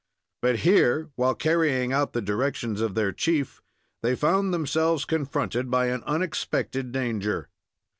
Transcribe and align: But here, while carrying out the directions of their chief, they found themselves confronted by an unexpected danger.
But 0.41 0.61
here, 0.61 1.11
while 1.13 1.35
carrying 1.35 1.93
out 1.93 2.13
the 2.13 2.23
directions 2.23 2.81
of 2.81 2.95
their 2.95 3.11
chief, 3.11 3.61
they 4.01 4.15
found 4.15 4.51
themselves 4.51 5.05
confronted 5.05 5.69
by 5.69 5.89
an 5.89 6.01
unexpected 6.07 6.91
danger. 6.91 7.49